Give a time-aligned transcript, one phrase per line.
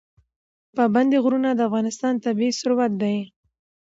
[0.77, 3.17] پابندی غرونه د افغانستان طبعي ثروت دی.